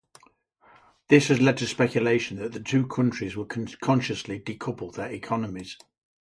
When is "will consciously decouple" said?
3.37-4.91